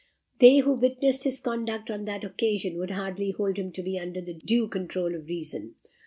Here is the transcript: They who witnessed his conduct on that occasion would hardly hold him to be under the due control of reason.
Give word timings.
They 0.39 0.57
who 0.57 0.73
witnessed 0.73 1.25
his 1.25 1.39
conduct 1.39 1.91
on 1.91 2.05
that 2.05 2.23
occasion 2.23 2.79
would 2.79 2.89
hardly 2.89 3.29
hold 3.29 3.59
him 3.59 3.71
to 3.73 3.83
be 3.83 3.99
under 3.99 4.19
the 4.19 4.33
due 4.33 4.67
control 4.67 5.13
of 5.13 5.27
reason. 5.27 5.75